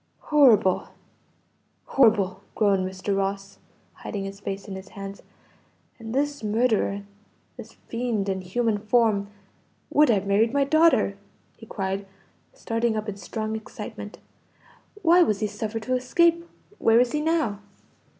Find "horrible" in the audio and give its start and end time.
0.33-0.87, 1.85-2.41